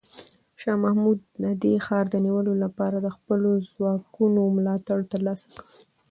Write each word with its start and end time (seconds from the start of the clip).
شاه 0.61 0.77
محمود 0.83 1.19
د 1.61 1.63
ښار 1.85 2.05
د 2.09 2.15
نیولو 2.25 2.53
لپاره 2.63 2.97
د 2.99 3.07
خپلو 3.15 3.51
ځواکونو 3.69 4.41
ملاتړ 4.57 4.99
ترلاسه 5.11 5.45
کړ. 5.53 5.63